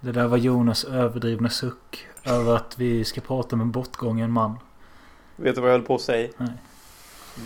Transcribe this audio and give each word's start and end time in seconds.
Det 0.00 0.12
där 0.12 0.26
var 0.26 0.36
Jonas 0.36 0.84
överdrivna 0.84 1.48
suck. 1.50 2.06
Över 2.24 2.56
att 2.56 2.78
vi 2.78 3.04
ska 3.04 3.20
prata 3.20 3.56
om 3.56 3.60
en 3.60 3.70
bortgången 3.70 4.30
man. 4.30 4.58
Vet 5.36 5.54
du 5.54 5.60
vad 5.60 5.70
jag 5.70 5.74
höll 5.74 5.86
på 5.86 5.94
att 5.94 6.00
säga? 6.00 6.28
Nej. 6.36 6.52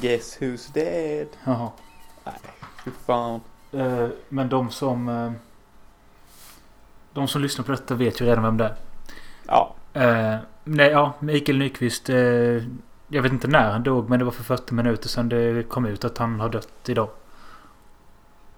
Guess 0.00 0.38
who's 0.40 0.72
dead? 0.72 1.28
Jaha. 1.44 1.70
Nej, 2.24 2.34
fy 2.84 2.90
fan. 3.06 3.40
Eh, 3.72 4.08
men 4.28 4.48
de 4.48 4.70
som... 4.70 5.08
Eh, 5.08 5.32
de 7.12 7.28
som 7.28 7.42
lyssnar 7.42 7.64
på 7.64 7.72
detta 7.72 7.94
vet 7.94 8.20
ju 8.20 8.24
redan 8.24 8.44
vem 8.44 8.56
det 8.56 8.64
är. 8.64 8.74
Ja. 9.46 9.74
Eh, 9.92 10.36
nej, 10.64 10.90
ja, 10.90 11.12
Mikael 11.18 11.58
Nyqvist. 11.58 12.10
Eh, 12.10 12.16
jag 13.08 13.22
vet 13.22 13.32
inte 13.32 13.48
när 13.48 13.70
han 13.70 13.82
dog 13.82 14.10
men 14.10 14.18
det 14.18 14.24
var 14.24 14.32
för 14.32 14.44
40 14.44 14.74
minuter 14.74 15.08
sedan 15.08 15.28
det 15.28 15.68
kom 15.68 15.86
ut 15.86 16.04
att 16.04 16.18
han 16.18 16.40
har 16.40 16.48
dött 16.48 16.88
idag. 16.88 17.08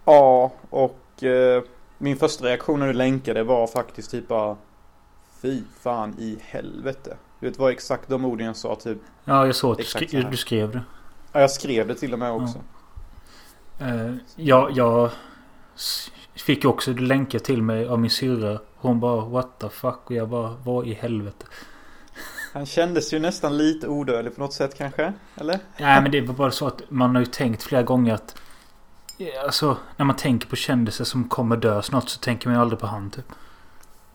Ja, 0.05 0.53
och 0.71 1.23
eh, 1.23 1.63
min 2.05 2.17
första 2.17 2.45
reaktion 2.45 2.81
när 2.81 2.87
du 2.87 2.93
länkade 2.93 3.43
var 3.43 3.67
faktiskt 3.67 4.11
typ 4.11 4.29
bara 4.29 4.57
Fy 5.43 5.63
fan 5.81 6.15
i 6.19 6.39
helvete. 6.41 7.17
Du 7.41 7.49
vet 7.49 7.59
vad 7.59 7.73
exakt 7.73 8.09
de 8.09 8.25
orden 8.25 8.47
jag 8.47 8.57
sa 8.57 8.75
typ. 8.77 8.99
Ja, 9.25 9.47
jag 9.47 9.55
såg 9.55 9.73
att 9.73 9.79
du, 9.79 9.85
skri- 9.85 10.27
du 10.31 10.37
skrev 10.37 10.71
det. 10.71 10.81
Ja, 11.33 11.41
jag 11.41 11.51
skrev 11.51 11.89
det 11.89 11.95
till 11.95 12.13
och 12.13 12.19
med 12.19 12.33
också. 12.33 12.59
Eh, 13.81 14.15
ja, 14.37 14.71
jag 14.75 15.11
s- 15.75 16.11
fick 16.35 16.65
ju 16.65 16.71
också 16.71 16.93
länka 16.93 17.39
till 17.39 17.63
mig 17.63 17.87
av 17.89 17.99
min 18.01 18.11
syrra. 18.11 18.59
Hon 18.77 19.01
bara 19.01 19.25
what 19.25 19.59
the 19.59 19.69
fuck 19.69 20.01
och 20.05 20.13
jag 20.13 20.29
bara 20.29 20.57
vad 20.65 20.87
i 20.87 20.93
helvete. 20.95 21.47
Han 22.53 22.67
kändes 22.67 23.13
ju 23.15 23.19
nästan 23.19 23.57
lite 23.57 23.89
odödlig 23.89 24.35
på 24.35 24.41
något 24.41 24.53
sätt 24.53 24.75
kanske? 24.79 25.13
Eller? 25.37 25.59
Nej 25.81 26.03
men 26.03 26.11
det 26.11 26.21
var 26.21 26.35
bara 26.35 26.51
så 26.51 26.67
att 26.67 26.83
man 26.89 27.15
har 27.15 27.21
ju 27.23 27.27
tänkt 27.27 27.63
flera 27.63 27.83
gånger 27.83 28.15
att 28.15 28.37
Alltså 29.45 29.77
när 29.97 30.05
man 30.05 30.17
tänker 30.17 30.49
på 30.49 30.57
kändisar 30.57 31.05
som 31.05 31.29
kommer 31.29 31.57
dö 31.57 31.83
snart 31.83 32.09
så 32.09 32.21
tänker 32.21 32.49
man 32.49 32.57
ju 32.57 32.61
aldrig 32.61 32.81
på 32.81 32.87
han 32.87 33.11
typ. 33.11 33.33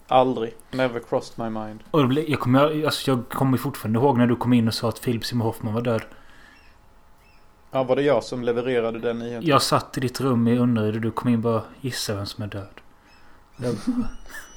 Aldrig. 0.07 0.55
Never 0.71 0.99
crossed 0.99 1.45
my 1.45 1.59
mind. 1.59 1.83
Och 1.91 2.07
blir, 2.07 2.29
jag 2.29 2.39
kommer 2.39 2.85
alltså, 2.85 3.11
jag 3.11 3.29
kommer 3.29 3.57
fortfarande 3.57 3.99
ihåg 3.99 4.17
när 4.17 4.27
du 4.27 4.35
kom 4.35 4.53
in 4.53 4.67
och 4.67 4.73
sa 4.73 4.89
att 4.89 5.01
Philip 5.01 5.25
Seymour 5.25 5.45
Hoffman 5.45 5.73
var 5.73 5.81
död. 5.81 6.01
Ja, 7.71 7.83
var 7.83 7.95
det 7.95 8.01
jag 8.01 8.23
som 8.23 8.43
levererade 8.43 8.99
den 8.99 9.19
nyheten? 9.19 9.47
Jag 9.47 9.61
satt 9.61 9.97
i 9.97 10.01
ditt 10.01 10.21
rum 10.21 10.47
i 10.47 10.57
Önnered 10.57 10.95
och 10.95 11.01
du 11.01 11.11
kom 11.11 11.29
in 11.29 11.35
och 11.35 11.41
bara 11.41 11.63
gissa 11.81 12.15
vem 12.15 12.25
som 12.25 12.43
är 12.43 12.47
död. 12.47 12.81
Jag, 13.57 13.75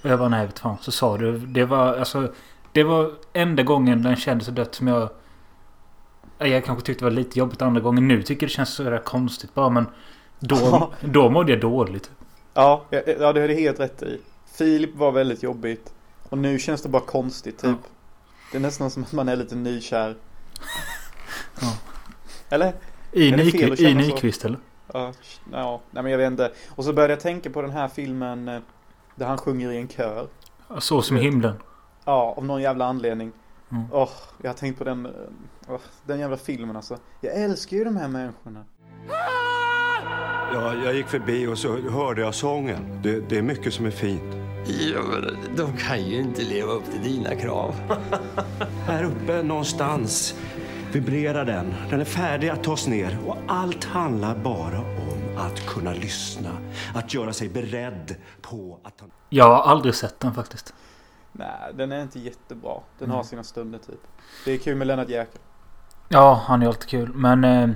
och 0.03 0.11
jag 0.11 0.19
bara 0.19 0.29
nej 0.29 0.47
vet 0.47 0.59
fan. 0.59 0.77
Så 0.81 0.93
sa 0.93 1.19
du. 1.19 1.39
Det 1.39 1.65
var 1.65 1.97
alltså. 1.98 2.33
Det 2.73 2.85
var 2.85 3.13
enda 3.33 3.63
gången 3.63 4.03
den 4.03 4.17
kändes 4.17 4.47
så 4.47 4.53
dött 4.53 4.75
som 4.75 4.87
jag. 4.89 5.09
Jag 6.39 6.65
kanske 6.65 6.87
tyckte 6.87 7.05
det 7.05 7.11
var 7.11 7.17
lite 7.17 7.39
jobbigt 7.39 7.63
andra 7.63 7.81
gången. 7.81 8.09
Nu 8.09 8.23
tycker 8.23 8.43
jag 8.43 8.51
det 8.51 8.55
känns 8.55 8.75
så 8.75 8.83
där 8.83 8.98
konstigt 8.98 9.55
bara 9.55 9.69
men. 9.69 9.87
Då, 10.43 10.93
då 11.01 11.31
mådde 11.31 11.53
jag 11.53 11.61
dåligt. 11.61 12.11
Ja, 12.55 12.85
ja, 12.91 13.01
det 13.07 13.25
har 13.41 13.48
du 13.48 13.55
helt 13.55 13.81
rätt 13.81 14.03
i. 14.03 14.21
Filip 14.53 14.97
var 14.97 15.12
väldigt 15.12 15.43
jobbigt. 15.43 15.93
Och 16.29 16.39
nu 16.39 16.59
känns 16.59 16.83
det 16.83 16.89
bara 16.89 17.03
konstigt 17.03 17.59
typ. 17.59 17.79
Ja. 17.83 17.89
Det 18.53 18.59
är 18.59 18.61
nästan 18.61 18.91
som 18.91 19.03
att 19.03 19.13
man 19.13 19.29
är 19.29 19.37
lite 19.37 19.55
nykär. 19.55 20.17
Ja. 21.61 21.75
Eller? 22.48 22.73
I, 23.13 23.33
Nyqvist, 23.33 23.83
i? 23.83 23.95
Nyqvist 23.95 24.45
eller? 24.45 24.59
Ja, 24.93 25.13
ja, 25.53 25.81
nej 25.91 26.03
men 26.03 26.13
jag 26.13 26.19
vet 26.19 26.27
inte. 26.27 26.53
Och 26.69 26.85
så 26.85 26.93
började 26.93 27.13
jag 27.13 27.20
tänka 27.20 27.51
på 27.51 27.63
den 27.63 27.70
här 27.70 27.89
filmen 27.89 28.48
eh, 28.48 28.61
där 29.15 29.27
han 29.27 29.39
sjunger 29.39 29.70
i 29.70 29.77
en 29.77 29.89
kör. 29.89 30.27
Så 30.79 31.03
som 31.03 31.17
i 31.17 31.20
himlen. 31.20 31.55
Ja, 32.05 32.35
av 32.37 32.45
någon 32.45 32.63
jävla 32.63 32.85
anledning. 32.85 33.33
Mm. 33.70 33.85
Åh, 33.93 34.11
jag 34.43 34.48
har 34.48 34.55
tänkt 34.55 34.79
på 34.79 34.85
den, 34.85 35.09
åh, 35.69 35.81
den 36.07 36.20
jävla 36.20 36.37
filmen 36.37 36.77
alltså. 36.77 36.98
Jag 37.20 37.35
älskar 37.35 37.77
ju 37.77 37.85
de 37.85 37.97
här 37.97 38.09
människorna. 38.09 38.65
Ja, 40.55 40.75
jag 40.84 40.95
gick 40.95 41.06
förbi 41.06 41.47
och 41.47 41.58
så 41.58 41.77
hörde 41.91 42.20
jag 42.20 42.34
sången. 42.34 43.00
Det, 43.03 43.20
det 43.28 43.39
är 43.39 43.42
mycket 43.42 43.75
som 43.75 43.86
är 43.86 43.91
fint. 43.91 44.22
Ja, 44.67 45.00
men 45.11 45.56
de 45.56 45.77
kan 45.77 46.05
ju 46.05 46.17
inte 46.20 46.42
leva 46.42 46.72
upp 46.72 46.84
till 46.91 47.03
dina 47.03 47.34
krav. 47.34 47.75
Här 48.86 49.05
uppe 49.05 49.42
någonstans 49.42 50.35
vibrerar 50.92 51.45
den. 51.45 51.74
Den 51.91 52.01
är 52.01 52.05
färdig 52.05 52.48
att 52.48 52.64
tas 52.64 52.86
ner 52.86 53.18
och 53.27 53.36
allt 53.48 53.85
handlar 53.85 54.35
bara 54.36 54.79
om 54.79 55.36
att 55.39 55.67
kunna 55.67 55.92
lyssna. 55.92 56.51
Att 56.95 57.14
göra 57.14 57.33
sig 57.33 57.48
beredd 57.48 58.14
på 58.42 58.79
att 58.85 58.98
ta... 58.98 59.05
Jag 59.29 59.45
har 59.45 59.62
aldrig 59.70 59.95
sett 59.95 60.20
den 60.20 60.35
faktiskt. 60.35 60.74
Nej, 61.33 61.48
den 61.74 61.92
är 61.92 62.02
inte 62.02 62.18
jättebra. 62.20 62.74
Den 62.98 63.07
Mm. 63.07 63.17
har 63.17 63.24
sina 63.24 63.45
stunder 63.45 63.79
typ. 63.79 64.01
Det 64.45 64.52
är 64.52 64.58
kul 64.58 64.77
med 64.77 64.86
Lennart 64.86 65.08
Jäkel. 65.08 65.41
Ja, 66.08 66.42
han 66.46 66.62
är 66.62 66.67
alltid 66.67 66.89
kul. 66.89 67.12
Men... 67.14 67.45
Eh, 67.45 67.70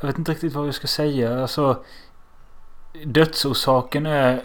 jag 0.00 0.06
vet 0.06 0.18
inte 0.18 0.32
riktigt 0.32 0.54
vad 0.54 0.66
jag 0.66 0.74
ska 0.74 0.86
säga. 0.86 1.42
Alltså... 1.42 1.84
Dödsorsaken 3.04 4.06
är 4.06 4.42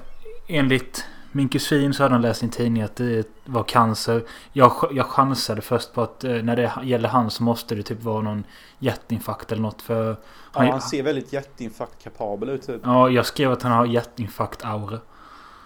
enligt 0.47 1.06
min 1.31 1.50
kusin 1.50 1.94
så 1.94 2.03
hade 2.03 2.16
han 2.16 2.22
läst 2.22 2.44
i 2.44 2.45
en 2.45 2.51
tidning 2.51 2.84
att 2.84 2.95
det 2.95 3.28
var 3.45 3.63
cancer. 3.63 4.23
Jag, 4.53 4.73
jag 4.91 5.06
chansade 5.06 5.61
först 5.61 5.94
på 5.94 6.01
att 6.01 6.23
eh, 6.23 6.31
när 6.31 6.56
det 6.56 6.72
gäller 6.84 7.09
han 7.09 7.29
så 7.29 7.44
måste 7.44 7.75
det 7.75 7.84
typ 7.84 8.03
vara 8.03 8.22
någon 8.22 8.44
hjärtinfarkt 8.79 9.51
eller 9.51 9.61
något. 9.61 9.81
För 9.81 10.09
Ja, 10.09 10.16
han, 10.59 10.67
han 10.67 10.81
ser 10.81 11.03
väldigt 11.03 11.34
hjärtinfarkt-kapabel 11.34 12.50
ut 12.50 12.67
typ. 12.67 12.81
ja, 12.84 13.09
jag 13.09 13.25
skrev 13.25 13.51
att 13.51 13.61
han 13.61 13.72
har 13.72 13.85
hjärtinfarkt-aura. 13.85 15.00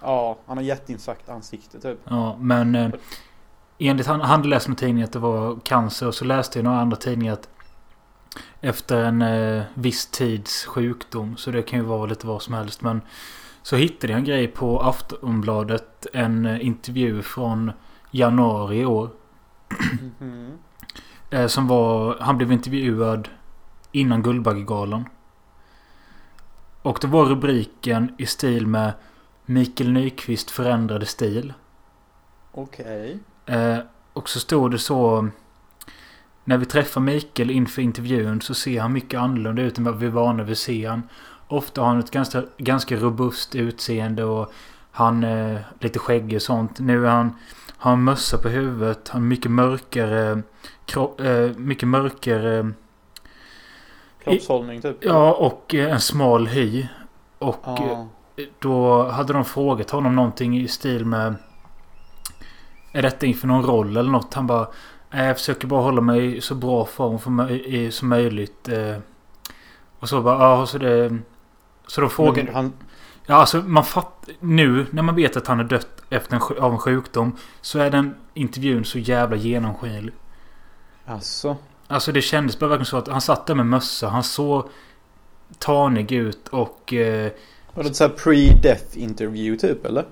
Ja, 0.01 0.37
han 0.45 0.57
har 0.57 0.63
hjärtinfarkt-ansikte 0.63 1.79
typ. 1.79 1.99
Ja, 2.03 2.37
men 2.39 2.75
eh, 2.75 2.89
enligt 3.77 4.07
han, 4.07 4.21
han 4.21 4.29
hade 4.29 4.47
läst 4.47 4.67
någon 4.67 4.75
tidning 4.75 5.03
att 5.03 5.13
det 5.13 5.19
var 5.19 5.59
cancer 5.63 6.07
och 6.07 6.15
så 6.15 6.25
läste 6.25 6.59
jag 6.59 6.63
i 6.63 6.65
några 6.65 6.79
andra 6.79 6.97
tidningar 6.97 7.33
att 7.33 7.49
efter 8.61 9.03
en 9.03 9.21
eh, 9.21 9.63
viss 9.73 10.05
tids 10.05 10.65
sjukdom, 10.65 11.37
så 11.37 11.51
det 11.51 11.61
kan 11.61 11.79
ju 11.79 11.85
vara 11.85 12.05
lite 12.05 12.27
vad 12.27 12.41
som 12.41 12.53
helst, 12.53 12.81
men 12.81 13.01
så 13.61 13.75
hittade 13.75 14.13
jag 14.13 14.19
en 14.19 14.25
grej 14.25 14.47
på 14.47 14.81
Aftonbladet, 14.81 16.07
en 16.13 16.45
eh, 16.45 16.65
intervju 16.65 17.21
från 17.21 17.71
januari 18.11 18.79
i 18.79 18.85
år. 18.85 19.09
Mhm. 20.19 20.51
Eh, 21.29 21.47
som 21.47 21.67
var, 21.67 22.17
han 22.19 22.37
blev 22.37 22.51
intervjuad 22.51 23.29
innan 23.91 24.23
Guldbaggegalan. 24.23 25.05
Och 26.81 26.97
det 27.01 27.07
var 27.07 27.25
rubriken 27.25 28.15
i 28.17 28.25
stil 28.25 28.67
med 28.67 28.93
Mikael 29.45 29.91
Nyqvist 29.91 30.51
förändrade 30.51 31.05
stil. 31.05 31.53
Okej. 32.51 33.19
Eh, 33.45 33.77
och 34.13 34.29
så 34.29 34.39
stod 34.39 34.71
det 34.71 34.79
så. 34.79 35.29
När 36.47 36.57
vi 36.57 36.65
träffar 36.65 37.01
Mikael 37.01 37.51
inför 37.51 37.81
intervjun 37.81 38.41
så 38.41 38.53
ser 38.53 38.81
han 38.81 38.93
mycket 38.93 39.19
annorlunda 39.19 39.61
ut 39.61 39.77
än 39.77 39.83
vad 39.83 39.99
vi 39.99 40.05
är 40.05 40.09
vana 40.09 40.43
vid 40.43 40.51
att 40.51 40.57
se 40.57 40.85
han. 40.85 41.03
Ofta 41.47 41.81
har 41.81 41.87
han 41.87 41.99
ett 41.99 42.11
ganska, 42.11 42.43
ganska 42.57 42.95
robust 42.95 43.55
utseende 43.55 44.23
och 44.23 44.53
han 44.91 45.23
är 45.23 45.65
lite 45.79 45.99
skäggig 45.99 46.35
och 46.35 46.41
sånt. 46.41 46.79
Nu 46.79 47.05
är 47.05 47.09
han, 47.11 47.35
har 47.77 47.91
han 47.91 48.03
mössa 48.03 48.37
på 48.37 48.49
huvudet. 48.49 49.09
Han 49.09 49.21
har 49.21 49.27
mycket 49.27 49.51
mörkare... 49.51 50.41
Kro, 50.85 51.21
eh, 51.21 51.51
mycket 51.57 51.87
mörkare... 51.87 52.71
Kroppshållning 54.23 54.81
typ. 54.81 54.97
Ja, 54.99 55.33
och 55.33 55.75
eh, 55.75 55.91
en 55.93 56.01
smal 56.01 56.47
hy. 56.47 56.87
Och 57.39 57.61
Ja. 57.65 58.07
eh, 58.35 58.45
då 58.59 59.03
hade 59.09 59.33
de 59.33 59.45
frågat 59.45 59.89
honom 59.89 60.15
någonting 60.15 60.57
i 60.57 60.67
stil 60.67 61.05
med... 61.05 61.35
Är 62.91 63.01
detta 63.01 63.25
inför 63.25 63.47
någon 63.47 63.63
roll 63.65 63.97
eller 63.97 64.11
något? 64.11 64.33
Han 64.33 64.47
bara... 64.47 64.67
"Nej, 65.11 65.27
Jag 65.27 65.37
försöker 65.37 65.67
bara 65.67 65.81
hålla 65.81 66.01
mig 66.01 66.37
i 66.37 66.41
så 66.41 66.55
bra 66.55 66.85
form 66.85 67.49
i- 67.49 67.91
som 67.91 68.09
möjligt. 68.09 68.67
eh." 68.69 68.97
Och 69.99 70.09
så 70.09 70.21
bara... 70.21 70.39
Ja, 70.39 70.65
så 70.65 70.77
det... 70.77 71.17
Så 71.87 72.01
de 72.01 72.09
frågade... 72.09 72.43
Men 72.43 72.55
han, 72.55 72.73
Ja, 73.27 73.35
alltså 73.35 73.57
man 73.57 73.83
fattar... 73.83 74.33
Nu 74.39 74.85
när 74.91 75.03
man 75.03 75.15
vet 75.15 75.37
att 75.37 75.47
han 75.47 75.59
är 75.59 75.63
dött 75.63 76.01
efter 76.09 76.35
en, 76.35 76.63
av 76.63 76.71
en 76.71 76.77
sjukdom. 76.77 77.35
Så 77.61 77.79
är 77.79 77.89
den 77.91 78.15
intervjun 78.33 78.85
så 78.85 78.99
jävla 78.99 79.35
genomskinlig. 79.37 80.13
alltså. 81.05 81.57
Alltså 81.87 82.11
det 82.11 82.21
kändes 82.21 82.59
bara 82.59 82.67
verkligen 82.69 82.85
så 82.85 82.97
att 82.97 83.07
han 83.07 83.21
satt 83.21 83.45
där 83.47 83.55
med 83.55 83.65
mössa. 83.65 84.07
Han 84.09 84.23
såg 84.23 84.69
tanig 85.59 86.11
ut 86.11 86.47
och... 86.47 86.93
Eh, 86.93 87.31
Var 87.73 87.83
det 87.83 87.99
här 87.99 88.09
pre-death 88.09 88.97
interview 88.97 89.67
typ 89.67 89.85
eller? 89.85 90.05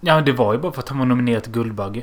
ja, 0.00 0.20
det 0.20 0.32
var 0.32 0.52
ju 0.52 0.58
bara 0.58 0.72
för 0.72 0.80
att 0.82 0.88
han 0.88 0.98
var 0.98 1.06
nominerad 1.06 1.42
till 1.42 1.52
Guldbagge. 1.52 2.02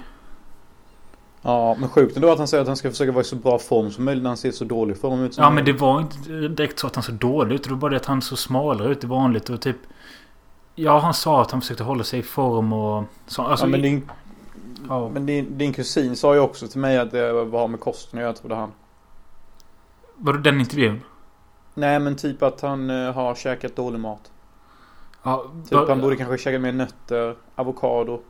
Ja, 1.47 1.75
men 1.79 1.89
sjukt 1.89 2.15
ändå 2.15 2.31
att 2.31 2.37
han 2.37 2.47
säger 2.47 2.61
att 2.61 2.67
han 2.67 2.77
ska 2.77 2.89
försöka 2.89 3.11
vara 3.11 3.21
i 3.21 3.25
så 3.25 3.35
bra 3.35 3.59
form 3.59 3.91
som 3.91 4.05
möjligt 4.05 4.23
när 4.23 4.29
han 4.29 4.37
ser 4.37 4.51
så 4.51 4.65
dålig 4.65 4.97
form 4.97 5.23
ut 5.23 5.37
Ja, 5.37 5.49
men 5.49 5.65
det 5.65 5.73
var 5.73 6.01
inte 6.01 6.29
direkt 6.47 6.79
så 6.79 6.87
att 6.87 6.95
han 6.95 7.03
såg 7.03 7.15
dålig 7.15 7.55
ut. 7.55 7.63
Det 7.63 7.69
var 7.69 7.77
bara 7.77 7.91
det 7.91 7.97
att 7.97 8.05
han 8.05 8.21
såg 8.21 8.37
smalare 8.37 8.91
ut 8.91 9.03
i 9.03 9.07
vanligt 9.07 9.49
och 9.49 9.61
typ... 9.61 9.77
Ja, 10.75 10.99
han 10.99 11.13
sa 11.13 11.41
att 11.41 11.51
han 11.51 11.61
försökte 11.61 11.83
hålla 11.83 12.03
sig 12.03 12.19
i 12.19 12.23
form 12.23 12.73
och... 12.73 13.03
Så, 13.27 13.41
alltså, 13.41 13.65
ja, 13.65 13.69
men 13.69 13.81
din, 13.81 14.09
ja. 14.89 15.09
men 15.09 15.25
din, 15.25 15.57
din 15.57 15.73
kusin 15.73 16.15
sa 16.15 16.33
ju 16.33 16.39
också 16.39 16.67
till 16.67 16.79
mig 16.79 16.97
att 16.97 17.11
det 17.11 17.43
var 17.43 17.67
med 17.67 17.79
kosten 17.79 18.19
göra 18.19 18.33
trodde 18.33 18.55
han. 18.55 18.71
Var 20.15 20.33
det 20.33 20.41
den 20.41 20.59
intervjun? 20.59 21.01
Nej 21.73 21.99
men 21.99 22.15
typ 22.15 22.43
att 22.43 22.61
han 22.61 22.89
eh, 22.89 23.13
har 23.13 23.35
käkat 23.35 23.75
dålig 23.75 23.99
mat. 23.99 24.31
Ja, 25.23 25.45
Typ 25.69 25.87
han 25.87 26.01
borde 26.01 26.15
kanske 26.15 26.37
käka 26.37 26.59
mer 26.59 26.71
nötter, 26.71 27.35
avokado, 27.55 28.21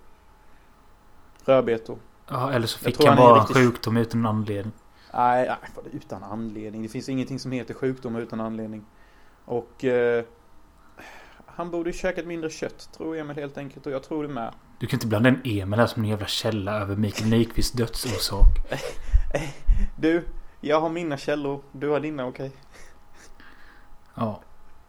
rödbetor. 1.46 1.98
Ja, 2.28 2.52
eller 2.52 2.68
så 2.68 2.80
fick 2.80 3.06
han 3.06 3.18
bara 3.18 3.34
en 3.42 3.48
riktigt- 3.48 3.58
sjukdom 3.58 3.98
utan 3.98 4.26
anledning. 4.26 4.74
Nej, 5.14 5.48
nej 5.48 5.58
utan 5.94 6.24
anledning. 6.24 6.84
Det 6.84 6.90
finns 6.90 7.10
ingenting 7.10 7.40
som 7.40 7.52
heter 7.52 7.74
sjukdom 7.74 8.16
utan 8.16 8.42
anledning. 8.42 8.86
Och... 9.46 9.84
Eh, 9.86 10.24
Han 11.58 11.72
borde 11.72 11.94
käkat 11.94 12.26
mindre 12.26 12.50
kött, 12.50 12.90
tror 12.98 13.18
Emil 13.18 13.36
helt 13.36 13.58
enkelt. 13.58 13.86
Och 13.86 13.92
jag 13.92 14.04
tror 14.04 14.24
det 14.24 14.30
med. 14.30 14.54
Du 14.80 14.88
kan 14.88 14.98
inte 14.98 15.08
blanda 15.08 15.30
in 15.30 15.42
Emil 15.44 15.80
här 15.80 15.88
som 15.88 16.04
en 16.04 16.10
jävla 16.10 16.28
källa 16.28 16.80
över 16.80 16.96
Mikael 16.96 17.30
Nyqvists 17.30 17.72
dödsorsak. 17.72 18.48
Du, 19.98 20.26
jag 20.62 20.82
har 20.82 20.90
mina 20.90 21.18
källor. 21.18 21.62
Du 21.72 21.90
har 21.90 22.00
dina, 22.00 22.26
okej? 22.26 22.52
Ja. 24.16 24.42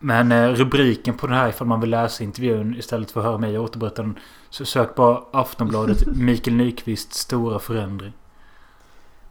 Men 0.06 0.32
eh, 0.32 0.49
rubriken 0.49 1.17
på 1.17 1.26
den 1.26 1.37
här 1.37 1.49
ifall 1.49 1.67
man 1.67 1.81
vill 1.81 1.91
läsa 1.91 2.25
intervjun 2.25 2.75
istället 2.76 3.11
för 3.11 3.20
att 3.20 3.26
höra 3.26 3.38
mig 3.38 3.58
återberätta 3.58 4.03
den. 4.03 4.19
Så 4.50 4.64
sök 4.64 4.94
bara 4.94 5.23
Aftonbladet 5.32 6.06
Mikael 6.17 6.56
Nyqvists 6.56 7.19
stora 7.19 7.58
förändring. 7.58 8.12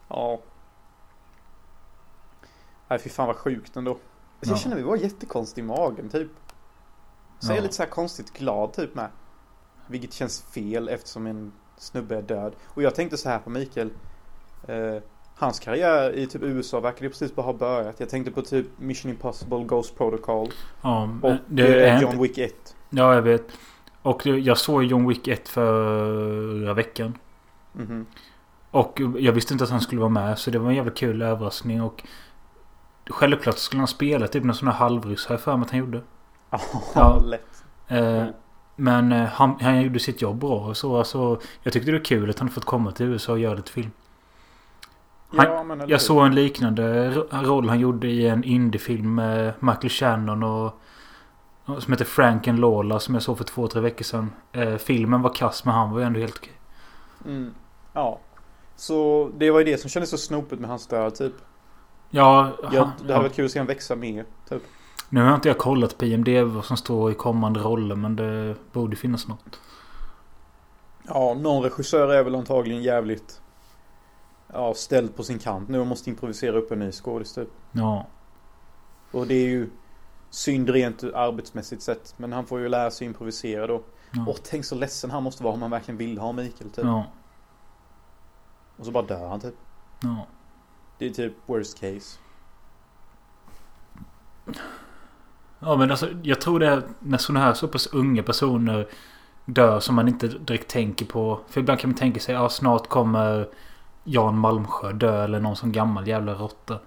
Ja. 0.08 0.40
Nej, 2.88 3.00
fy 3.00 3.10
fan 3.10 3.28
vad 3.28 3.36
sjukt 3.36 3.76
ändå. 3.76 3.92
Alltså, 3.92 4.02
Ja. 4.40 4.50
Jag 4.52 4.60
känner 4.60 4.76
mig 4.76 4.86
bara 4.86 4.98
jättekonstig 4.98 5.62
i 5.62 5.66
magen, 5.66 6.10
typ. 6.10 6.32
Så 7.40 7.48
är 7.48 7.52
Ja. 7.52 7.56
jag 7.56 7.64
lite 7.64 7.76
så 7.76 7.84
här 7.84 7.90
konstigt 7.90 8.34
glad, 8.34 8.74
typ 8.74 8.96
med. 8.96 9.10
Vilket 9.88 10.14
känns 10.14 10.42
fel 10.42 10.90
eftersom 10.90 11.28
en 11.28 11.52
snubbe 11.78 12.18
är 12.18 12.22
död. 12.22 12.54
Och 12.66 12.84
jag 12.84 12.96
tänkte 12.96 13.18
så 13.18 13.30
här 13.30 13.40
på 13.40 13.50
Mikael. 13.50 13.90
Eh, 14.68 15.02
hans 15.36 15.60
karriär 15.60 16.12
i 16.12 16.28
typ 16.28 16.44
USA 16.44 16.80
verkar 16.80 17.04
ju 17.04 17.10
precis 17.10 17.36
bara 17.36 17.42
ha 17.42 17.54
börjat. 17.54 18.00
Jag 18.00 18.10
tänkte 18.10 18.32
på 18.32 18.42
typ 18.42 18.68
Mission 18.78 19.12
Impossible, 19.12 19.64
Ghost 19.64 19.98
Protocol 19.98 20.50
Ja, 20.82 21.10
och 21.22 21.34
det 21.48 21.90
eh, 21.90 22.02
John 22.02 22.22
Wick 22.22 22.38
1. 22.38 22.76
Ja, 22.90 23.14
jag 23.14 23.22
vet. 23.22 23.44
Och 24.02 24.26
jag 24.26 24.58
såg 24.58 24.84
John 24.84 25.08
Wick 25.08 25.28
1 25.28 25.50
förra 25.50 26.74
veckan. 26.74 27.18
Mhm. 27.74 28.06
Och 28.72 29.02
jag 29.20 29.32
visste 29.34 29.54
inte 29.54 29.64
att 29.64 29.70
han 29.70 29.82
skulle 29.82 30.02
vara 30.02 30.10
med. 30.10 30.40
Så 30.40 30.52
det 30.52 30.60
var 30.60 30.70
en 30.70 30.76
jävla 30.76 30.92
kul 30.92 31.22
överraskning. 31.22 31.82
Och 31.82 32.04
självklart 33.10 33.58
skulle 33.58 33.80
han 33.80 33.88
spela 33.88 34.28
typ 34.28 34.44
någon 34.44 34.56
sån 34.56 34.68
här 34.68 34.76
halvryss. 34.76 35.26
Har 35.26 35.34
jag 35.34 35.42
för 35.42 35.58
mig 35.58 35.66
att 35.66 35.72
han 35.72 35.80
gjorde. 35.80 36.02
Ja, 36.50 36.60
Ja. 36.96 37.20
lätt. 37.26 37.64
Eh, 37.88 37.98
Mm. 37.98 38.34
Men 38.78 39.12
eh, 39.12 39.26
han, 39.26 39.56
han 39.62 39.82
gjorde 39.82 40.00
sitt 40.00 40.22
jobb 40.22 40.38
bra. 40.40 40.60
Och 40.68 40.78
så, 40.78 40.98
alltså, 40.98 41.40
jag 41.64 41.74
tyckte 41.74 41.92
det 41.92 41.98
var 41.98 42.06
kul 42.06 42.30
att 42.30 42.40
han 42.40 42.50
fått 42.50 42.66
komma 42.66 42.92
till 42.92 43.06
USA 43.06 43.32
och 43.32 43.40
göra 43.40 43.54
lite 43.56 43.72
film. 43.72 43.92
Han- 45.28 45.80
Ja? 45.80 45.86
Jag 45.88 46.02
såg 46.02 46.26
en 46.26 46.36
liknande 46.36 47.12
ro- 47.12 47.28
roll 47.32 47.70
han 47.70 47.80
gjorde 47.80 48.08
i 48.08 48.28
en 48.28 48.44
indiefilm 48.44 49.16
med 49.16 49.54
Michael 49.60 49.90
Shannon 49.90 50.44
och... 50.44 50.82
Som 51.80 51.94
heter 51.94 52.06
Frank 52.06 52.48
and 52.48 52.60
Lola 52.60 53.00
som 53.00 53.14
jag 53.14 53.24
såg 53.24 53.38
för 53.38 53.44
två, 53.44 53.68
tre 53.68 53.82
veckor 53.82 54.04
sedan. 54.04 54.32
Eh, 54.52 54.76
filmen 54.76 55.22
var 55.22 55.34
kass 55.34 55.66
men 55.66 55.74
han 55.74 55.92
var 55.92 56.00
ju 56.00 56.06
ändå 56.06 56.20
helt 56.20 56.38
okej. 56.38 56.54
Mm. 57.26 57.54
Ja. 57.94 58.20
Så 58.76 59.30
det 59.38 59.52
var 59.52 59.60
ju 59.60 59.66
det 59.66 59.78
som 59.78 59.90
kändes 59.90 60.10
så 60.10 60.18
snopet 60.18 60.60
med 60.60 60.70
hans 60.70 60.88
död, 60.88 61.16
typ. 61.16 61.34
Ja, 62.10 62.52
Jag, 62.62 62.70
han, 62.70 62.74
det 62.74 63.04
hade 63.04 63.14
ja. 63.14 63.20
varit 63.22 63.36
kul 63.36 63.46
att 63.46 63.52
se 63.52 63.60
honom 63.60 63.68
växa 63.68 63.96
mer, 63.96 64.26
typ. 64.50 64.62
Nu 65.10 65.24
har 65.24 65.36
inte 65.36 65.48
jag 65.48 65.58
kollat 65.58 65.98
på 65.98 66.06
IMDB 66.06 66.54
vad 66.54 66.66
som 66.66 66.78
står 66.78 67.12
i 67.12 67.16
kommande 67.16 67.60
roller 67.60 67.96
men 67.96 68.16
det 68.16 68.56
borde 68.72 68.96
finnas 68.96 69.28
något. 69.28 69.60
Ja, 71.04 71.34
någon 71.34 71.64
regissör 71.64 72.14
är 72.14 72.24
väl 72.24 72.36
antagligen 72.36 72.84
jävligt 72.84 73.42
ja, 74.56 74.74
ställd 74.74 75.16
på 75.16 75.24
sin 75.24 75.40
kant 75.40 75.70
nu 75.70 75.80
och 75.80 75.88
måste 75.88 76.10
improvisera 76.10 76.58
upp 76.58 76.72
en 76.72 76.80
ny 76.80 76.92
skådis 76.92 77.34
typ. 77.34 77.50
Ja. 77.72 78.08
Och 79.12 79.28
det 79.28 79.36
är 79.36 79.48
ju 79.48 79.70
synd 80.30 80.70
rent 80.70 81.04
arbetsmässigt 81.04 81.82
sett. 81.82 82.14
Men 82.18 82.34
han 82.34 82.46
får 82.46 82.60
ju 82.60 82.70
lära 82.70 82.92
sig 82.92 83.08
improvisera 83.08 83.68
då. 83.68 83.82
Ja. 84.12 84.26
Och 84.28 84.40
tänk 84.44 84.66
så 84.66 84.76
ledsen 84.76 85.12
han 85.12 85.24
måste 85.24 85.44
vara 85.44 85.54
om 85.54 85.62
han 85.62 85.72
verkligen 85.72 85.98
vill 85.98 86.18
ha 86.18 86.32
Mikael 86.32 86.70
typ. 86.70 86.86
Ja. 86.86 87.06
Och 88.78 88.86
så 88.86 88.92
bara 88.92 89.04
dör 89.04 89.28
han 89.28 89.40
typ. 89.40 89.56
ja. 90.02 90.28
Det 90.98 91.06
är 91.06 91.10
typ 91.10 91.34
worst 91.46 91.80
case. 91.80 92.20
Ja 95.60 95.76
men 95.76 95.92
alltså 95.92 96.10
jag 96.24 96.42
tror 96.42 96.60
det 96.60 96.68
är 96.68 96.84
när 97.00 97.18
sådana 97.18 97.46
här 97.46 97.54
så 97.54 97.68
pass 97.68 97.88
unga 97.88 98.24
personer 98.24 98.88
dör 99.46 99.80
som 99.80 99.96
man 99.96 100.08
inte 100.08 100.28
direkt 100.28 100.70
tänker 100.70 101.06
på. 101.06 101.40
För 101.48 101.62
ibland 101.62 101.80
kan 101.80 101.90
man 101.90 101.98
tänka 101.98 102.20
sig 102.20 102.36
ja 102.36 102.50
snart 102.50 102.88
kommer 102.88 103.50
Jan 104.08 104.38
Malmsjö 104.38 104.92
dö 104.92 105.24
eller 105.24 105.40
någon 105.40 105.56
sån 105.56 105.72
gammal 105.72 106.08
jävla 106.08 106.34
råtta. 106.34 106.80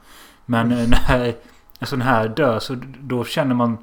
Men 0.46 0.72
eh, 0.72 0.88
när 0.88 1.34
en 1.78 1.86
sån 1.86 2.02
här 2.02 2.28
dör 2.28 2.58
så 2.58 2.76
då 3.00 3.24
känner 3.24 3.54
man 3.54 3.78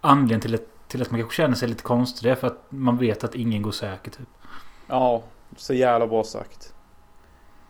anledningen 0.00 0.40
till 0.40 0.54
att, 0.54 0.88
till 0.88 1.02
att 1.02 1.10
man 1.10 1.20
kanske 1.20 1.36
känner 1.36 1.54
sig 1.54 1.68
lite 1.68 1.82
konstig. 1.82 2.28
Det 2.28 2.30
är 2.30 2.34
för 2.34 2.46
att 2.46 2.64
man 2.68 2.98
vet 2.98 3.24
att 3.24 3.34
ingen 3.34 3.62
går 3.62 3.70
säker 3.70 4.10
typ. 4.10 4.28
Ja, 4.86 5.22
så 5.56 5.74
jävla 5.74 6.06
bra 6.06 6.24
sagt. 6.24 6.74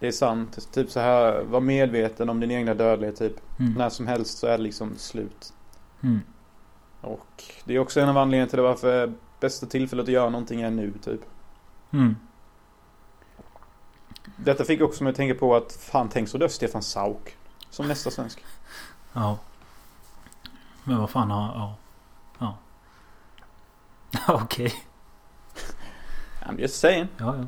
Det 0.00 0.06
är 0.06 0.12
sant. 0.12 0.72
Typ 0.72 0.90
så 0.90 1.00
här, 1.00 1.42
var 1.42 1.60
medveten 1.60 2.28
om 2.28 2.40
din 2.40 2.50
egna 2.50 2.74
dödlighet 2.74 3.16
typ. 3.16 3.58
Mm. 3.58 3.72
När 3.72 3.88
som 3.88 4.06
helst 4.06 4.38
så 4.38 4.46
är 4.46 4.56
det 4.56 4.62
liksom 4.62 4.92
slut. 4.96 5.52
Mm. 6.00 6.20
Och 7.00 7.44
det 7.64 7.74
är 7.74 7.78
också 7.78 8.00
en 8.00 8.08
av 8.08 8.18
anledningarna 8.18 8.50
till 8.50 8.60
varför 8.60 9.12
bästa 9.40 9.66
tillfället 9.66 10.02
att 10.02 10.12
göra 10.12 10.30
någonting 10.30 10.62
är 10.62 10.70
nu 10.70 10.92
typ. 11.04 11.20
Mm. 11.90 12.16
Detta 14.36 14.64
fick 14.64 14.80
också 14.80 15.04
mig 15.04 15.10
att 15.10 15.16
tänka 15.16 15.34
på 15.34 15.56
att 15.56 15.72
fan 15.72 16.08
tänk 16.08 16.28
så 16.28 16.38
dör 16.38 16.48
Stefan 16.48 16.82
Sauk. 16.82 17.36
Som 17.70 17.88
nästa 17.88 18.10
svensk. 18.10 18.44
Ja. 19.12 19.38
Men 20.84 20.98
vad 20.98 21.10
fan 21.10 21.30
har... 21.30 21.46
Ja. 21.54 21.76
Ja. 22.38 22.58
Okej. 24.42 24.74
I'm 26.40 26.60
just 26.60 26.80
saying. 26.80 27.08
Ja, 27.16 27.36
ja. 27.36 27.46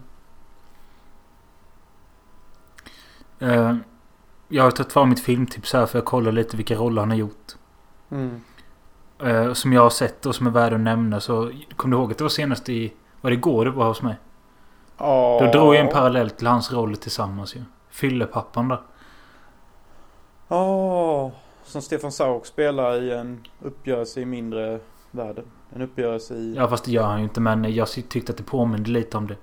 Eh, 3.46 3.76
jag 4.48 4.64
har 4.64 4.70
tagit 4.70 4.92
fram 4.92 5.08
mitt 5.08 5.20
filmtips 5.20 5.72
här 5.72 5.86
för 5.86 5.98
att 5.98 6.04
kolla 6.04 6.30
lite 6.30 6.56
vilka 6.56 6.74
roller 6.74 7.02
han 7.02 7.10
har 7.10 7.16
gjort. 7.16 7.52
Mm. 8.10 8.40
Eh, 9.18 9.52
som 9.52 9.72
jag 9.72 9.82
har 9.82 9.90
sett 9.90 10.26
och 10.26 10.34
som 10.34 10.46
är 10.46 10.50
värda 10.50 10.76
att 10.76 10.82
nämna 10.82 11.20
så... 11.20 11.52
Kom 11.76 11.90
du 11.90 11.96
ihåg 11.96 12.12
att 12.12 12.18
det 12.18 12.24
var 12.24 12.28
senast 12.28 12.68
i... 12.68 12.92
Var 13.20 13.30
det 13.30 13.36
igår 13.36 13.64
det 13.64 13.70
var 13.70 13.88
hos 13.88 14.02
mig? 14.02 14.16
Ja. 14.98 15.38
Då 15.40 15.58
drog 15.58 15.74
jag 15.74 15.80
en 15.80 15.92
parallell 15.92 16.30
till 16.30 16.46
hans 16.46 16.72
roller 16.72 16.96
tillsammans 16.96 17.56
ju. 17.56 17.62
Fyllepappan 17.90 18.68
där. 18.68 18.80
Ja. 20.48 21.32
Som 21.64 21.82
Stefan 21.82 22.12
Sauk 22.12 22.46
spelar 22.46 23.02
i 23.02 23.12
en 23.12 23.46
uppgörelse 23.62 24.20
i 24.20 24.24
mindre 24.24 24.80
världen. 25.10 25.44
En 25.74 25.82
uppgörelse 25.82 26.34
i... 26.34 26.54
Ja 26.56 26.68
fast 26.68 26.84
det 26.84 26.90
gör 26.90 27.02
han 27.02 27.18
ju 27.18 27.24
inte 27.24 27.40
men 27.40 27.74
jag 27.74 27.88
tyckte 27.88 28.32
att 28.32 28.38
det 28.38 28.44
påminde 28.44 28.90
lite 28.90 29.16
om 29.16 29.26
det. 29.26 29.36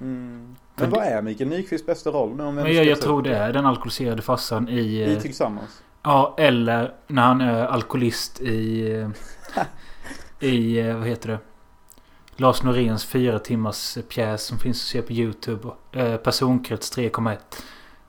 Mm. 0.00 0.56
Men 0.74 0.90
vad 0.90 1.02
är 1.02 1.22
Mikael 1.22 1.50
Nyqvists 1.50 1.86
bästa 1.86 2.10
roll 2.10 2.36
nu 2.36 2.42
om 2.42 2.54
Men 2.54 2.74
jag, 2.74 2.84
jag 2.84 3.00
tror 3.00 3.22
det 3.22 3.36
är 3.36 3.52
den 3.52 3.66
alkoholiserade 3.66 4.22
farsan 4.22 4.68
i... 4.68 4.80
I 4.80 5.14
eh, 5.14 5.20
Tillsammans. 5.20 5.82
Ja, 6.02 6.34
eller 6.38 6.94
när 7.06 7.22
han 7.22 7.40
är 7.40 7.66
alkoholist 7.66 8.40
i... 8.40 8.90
eh, 10.40 10.48
I, 10.48 10.78
eh, 10.80 10.96
vad 10.96 11.08
heter 11.08 11.28
det? 11.28 11.38
Lars 12.36 12.62
Noréns 12.62 13.04
fyra 13.04 13.38
timmars 13.38 13.98
pjäs 14.08 14.42
som 14.46 14.58
finns 14.58 14.82
att 14.82 14.88
se 14.88 15.02
på 15.02 15.12
YouTube. 15.12 15.68
Eh, 15.92 16.16
personkrets 16.16 16.96
3,1. 16.96 17.38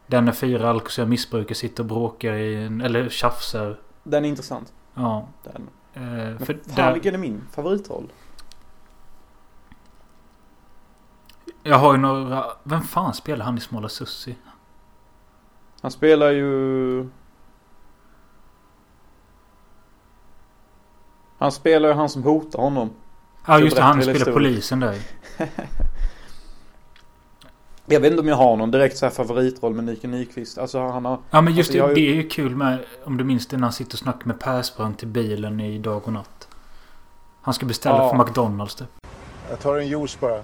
Där 0.07 0.21
när 0.21 0.31
fyra 0.31 0.69
alkoholiserade 0.69 1.09
missbrukare 1.09 1.55
sitter 1.55 1.83
och 1.83 1.87
bråkar 1.87 2.33
i 2.33 2.63
en, 2.65 2.81
Eller 2.81 3.09
tjafsar. 3.09 3.79
Den 4.03 4.25
är 4.25 4.29
intressant. 4.29 4.73
Ja. 4.93 5.27
Den. 5.43 5.69
Eh, 5.93 6.01
Men 6.01 6.39
för 6.39 6.53
fan 6.53 6.75
där, 6.75 6.93
vilken 6.93 7.13
är 7.13 7.17
min 7.17 7.41
favoritroll? 7.51 8.11
jag 11.63 11.77
har 11.77 11.93
ju 11.93 11.99
några... 11.99 12.45
Vem 12.63 12.81
fan 12.81 13.13
spelar 13.13 13.45
han 13.45 13.57
i 13.57 13.61
Smala 13.61 13.89
Sussi? 13.89 14.35
Han 15.81 15.91
spelar 15.91 16.31
ju... 16.31 17.09
Han 21.37 21.51
spelar 21.51 21.89
ju 21.89 21.95
han 21.95 22.09
som 22.09 22.23
hotar 22.23 22.59
honom. 22.59 22.89
Ja 23.45 23.59
just 23.59 23.75
det, 23.75 23.81
han 23.81 24.01
spelar 24.01 24.33
polisen 24.33 24.79
där 24.79 24.95
Jag 27.85 27.99
vet 27.99 28.11
inte 28.11 28.21
om 28.21 28.27
jag 28.27 28.35
har 28.35 28.55
någon 28.55 28.71
direkt 28.71 28.97
så 28.97 29.05
här 29.05 29.13
favoritroll 29.13 29.73
med 29.73 29.83
Mikael 29.83 30.11
Nyqvist. 30.13 30.57
Alltså 30.57 30.79
han 30.87 31.05
har... 31.05 31.17
Ja 31.31 31.41
men 31.41 31.53
just 31.53 31.69
Alltså, 31.75 31.87
det, 31.87 31.99
ju- 32.01 32.05
det 32.07 32.11
är 32.11 32.23
ju 32.23 32.29
kul 32.29 32.55
med... 32.55 32.79
Om 33.03 33.17
du 33.17 33.23
minns 33.23 33.47
det 33.47 33.57
när 33.57 33.63
han 33.63 33.73
sitter 33.73 33.95
och 33.95 33.99
snackar 33.99 34.25
med 34.27 34.39
Persbrandt 34.39 34.99
till 34.99 35.07
bilen 35.07 35.59
i 35.59 35.77
Dag 35.77 36.01
och 36.07 36.13
Natt. 36.13 36.47
Han 37.41 37.53
ska 37.53 37.65
beställa 37.65 37.95
Ja. 37.97 38.09
från 38.09 38.19
McDonalds 38.25 38.75
typ. 38.75 38.87
Jag 39.49 39.59
tar 39.59 39.75
en 39.77 39.87
juice 39.87 40.19
bara. 40.19 40.31
Ja, 40.35 40.41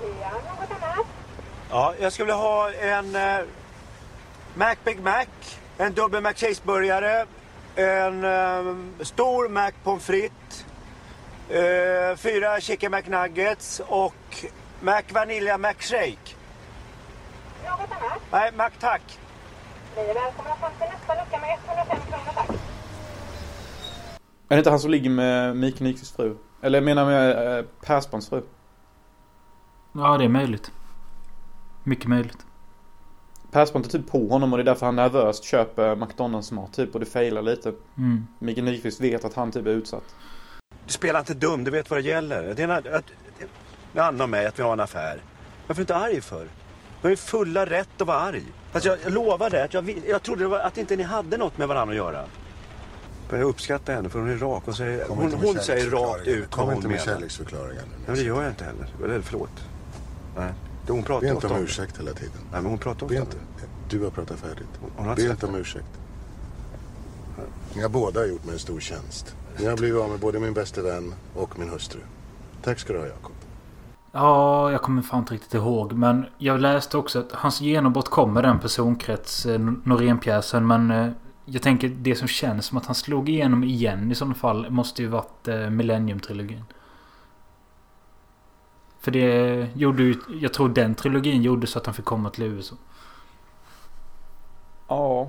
något 0.00 0.82
annat? 0.82 1.06
Ja, 1.70 1.94
jag 2.00 2.12
skulle 2.12 2.24
vilja 2.26 2.36
ha 2.36 2.72
en 2.72 3.16
eh, 3.16 3.46
Mac 4.54 4.74
Big 4.84 5.02
Mac, 5.02 5.24
en 5.78 5.92
dubbel 5.94 6.22
Mac 6.22 6.32
Cheeseburgare, 6.32 7.26
en 7.74 8.24
eh, 8.24 8.74
stor 9.00 9.48
Mac 9.48 9.70
Pommes 9.84 10.04
frites, 10.04 10.64
eh, 11.50 12.16
fyra 12.16 12.60
Chicken 12.60 12.92
McNuggets 12.92 13.80
och 13.86 14.46
Mac 14.80 15.02
Vanilla 15.12 15.58
Mac 15.58 15.74
Shake. 15.78 16.34
Något 17.64 17.80
annat? 17.80 18.20
Nej, 18.32 18.52
Mac 18.56 18.70
tack. 18.80 19.18
Ni 19.96 20.02
är 20.02 20.14
välkomna 20.14 20.56
fram 20.56 20.70
till 20.78 20.86
nästa 20.98 21.14
lucka 21.14 21.40
med 21.40 21.58
105 21.68 21.98
kronor 22.08 22.32
tack. 22.34 22.50
Är 24.48 24.56
det 24.56 24.58
inte 24.58 24.70
han 24.70 24.80
som 24.80 24.90
ligger 24.90 25.10
med 25.10 25.56
Mikael 25.56 25.82
Nyqvists 25.82 26.16
fru? 26.16 26.36
Eller 26.62 26.78
jag 26.78 26.84
menar 26.84 27.06
med 27.06 27.58
eh, 27.58 27.64
Persbrandts 27.86 28.28
fru. 28.28 28.42
Ja 29.92 30.18
det 30.18 30.24
är 30.24 30.28
möjligt. 30.28 30.72
Mycket 31.84 32.06
möjligt. 32.06 32.46
Persbrandt 33.50 33.86
är 33.94 33.98
typ 33.98 34.10
på 34.10 34.28
honom 34.28 34.52
och 34.52 34.58
det 34.58 34.62
är 34.62 34.64
därför 34.64 34.86
han 34.86 34.96
nervöst 34.96 35.44
köper 35.44 35.96
McDonalds 35.96 36.52
mat 36.52 36.72
typ 36.72 36.94
och 36.94 37.00
det 37.00 37.06
failar 37.06 37.42
lite. 37.42 37.72
Mm. 37.98 38.26
Mikael 38.38 38.64
Nyqvist 38.64 39.00
vet 39.00 39.24
att 39.24 39.34
han 39.34 39.52
typ 39.52 39.66
är 39.66 39.70
utsatt. 39.70 40.14
Du 40.90 40.94
spelar 40.94 41.20
inte 41.20 41.34
dum, 41.34 41.64
du 41.64 41.70
vet 41.70 41.90
vad 41.90 41.98
det 41.98 42.08
gäller. 42.08 42.54
Det 42.54 42.62
är 42.62 42.68
en, 42.68 42.94
att, 42.94 43.04
det 43.92 44.00
handlar 44.00 44.24
om 44.24 44.30
mig, 44.30 44.46
att 44.46 44.58
vi 44.58 44.62
har 44.62 44.72
en 44.72 44.80
affär. 44.80 45.22
Varför 45.66 45.82
är 45.82 45.86
du 45.86 45.92
inte 45.92 45.96
arg 45.96 46.20
för? 46.20 46.48
Du 47.02 47.10
ju 47.10 47.16
fulla 47.16 47.66
rätt 47.66 48.00
att 48.00 48.06
vara 48.06 48.18
arg. 48.18 48.44
Alltså 48.72 48.88
jag, 48.88 48.98
jag 49.04 49.12
lovar 49.12 49.50
dig 49.50 49.62
att 49.62 49.74
jag, 49.74 50.02
jag 50.08 50.22
trodde 50.22 50.46
var, 50.46 50.58
att 50.58 50.78
inte 50.78 50.96
ni 50.96 51.02
hade 51.02 51.36
något 51.36 51.58
med 51.58 51.68
varandra 51.68 51.92
att 51.92 51.96
göra. 51.96 52.24
Men 53.30 53.40
jag 53.40 53.48
uppskattar 53.48 53.94
henne 53.94 54.08
för 54.08 54.18
hon 54.18 54.30
är 54.30 54.36
rak. 54.36 54.62
Hon 54.64 54.74
säger, 54.74 55.04
Kom 55.04 55.18
hon, 55.18 55.32
hon 55.32 55.58
säger 55.58 55.90
rakt 55.90 56.26
ut 56.26 56.40
vad 56.40 56.50
Kom 56.50 56.64
hon 56.64 56.74
inte 56.74 56.88
med 56.88 57.00
menar. 57.00 57.04
kärleksförklaringar 57.04 57.82
nu. 57.82 58.04
Nej, 58.06 58.16
det 58.16 58.22
gör 58.22 58.42
jag 58.42 58.50
inte 58.50 58.64
heller. 58.64 58.88
Eller 59.04 59.20
förlåt. 59.20 59.64
Nej, 60.36 60.52
hon 60.88 61.02
pratar 61.02 61.26
Be 61.26 61.32
inte 61.32 61.46
om 61.46 61.52
om 61.52 61.62
ursäkt 61.62 61.98
hela 61.98 62.12
tiden. 62.12 62.40
Nej, 62.52 62.62
men 62.62 62.66
hon 62.66 62.78
pratar 62.78 63.06
ofta 63.06 63.18
inte. 63.18 63.36
Du 63.90 64.04
har 64.04 64.10
pratat 64.10 64.38
färdigt. 64.38 64.68
Hon 64.96 65.06
har 65.06 65.16
Be 65.16 65.22
inte 65.22 65.46
om 65.46 65.54
ursäkt. 65.54 66.00
Ni 67.74 67.82
har 67.82 67.88
båda 67.88 68.26
gjort 68.26 68.44
mig 68.44 68.52
en 68.52 68.58
stor 68.58 68.80
tjänst. 68.80 69.36
Ni 69.60 69.66
har 69.66 69.76
blivit 69.76 70.00
av 70.00 70.10
med 70.10 70.20
både 70.20 70.40
min 70.40 70.54
bästa 70.54 70.82
vän 70.82 71.14
och 71.34 71.58
min 71.58 71.68
hustru. 71.68 72.00
Tack 72.62 72.78
ska 72.78 72.92
du 72.92 72.98
ha 72.98 73.06
Jakob. 73.06 73.32
Ja, 74.12 74.72
jag 74.72 74.82
kommer 74.82 75.02
fan 75.02 75.18
inte 75.18 75.34
riktigt 75.34 75.54
ihåg. 75.54 75.92
Men 75.92 76.26
jag 76.38 76.60
läste 76.60 76.98
också 76.98 77.18
att 77.18 77.32
hans 77.32 77.60
genombrott 77.60 78.08
kom 78.08 78.32
med 78.32 78.44
den 78.44 78.58
personkrets, 78.58 79.46
eh, 79.46 79.58
Norén-pjäsen. 79.84 80.66
Men 80.66 80.90
eh, 80.90 81.10
jag 81.44 81.62
tänker 81.62 81.88
det 81.88 82.14
som 82.14 82.28
känns 82.28 82.66
som 82.66 82.78
att 82.78 82.86
han 82.86 82.94
slog 82.94 83.28
igenom 83.28 83.64
igen 83.64 84.12
i 84.12 84.14
sådana 84.14 84.34
fall 84.34 84.70
måste 84.70 85.02
ju 85.02 85.08
varit 85.08 85.48
eh, 85.48 85.54
Millennium-trilogin. 85.54 86.64
För 89.00 89.10
det 89.10 89.68
gjorde 89.74 90.02
ju... 90.02 90.16
Jag 90.40 90.52
tror 90.52 90.68
den 90.68 90.94
trilogin 90.94 91.42
gjorde 91.42 91.66
så 91.66 91.78
att 91.78 91.86
han 91.86 91.94
fick 91.94 92.04
komma 92.04 92.30
till 92.30 92.44
USA. 92.44 92.76
Ja. 94.88 95.28